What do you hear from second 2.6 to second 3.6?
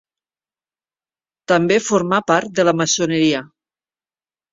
de la maçoneria.